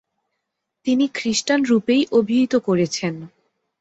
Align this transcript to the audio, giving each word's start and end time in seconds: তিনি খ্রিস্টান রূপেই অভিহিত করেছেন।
তিনি 0.85 1.05
খ্রিস্টান 1.13 1.59
রূপেই 1.63 2.03
অভিহিত 2.11 2.53
করেছেন। 2.67 3.13